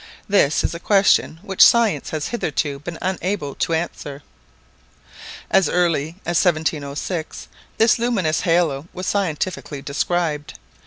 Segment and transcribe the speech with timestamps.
[0.27, 4.23] This is a question which science has hitherto been unable to answer.
[5.51, 10.57] As early as 1706 this luminous halo was scientifically described.